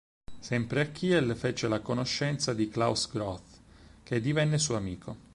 [0.39, 3.61] Sempre a Kiel fece la conoscenza di Klaus Groth,
[4.01, 5.15] che divenne suo amico.